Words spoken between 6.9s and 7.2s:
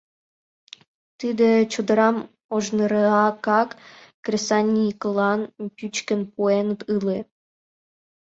ыле.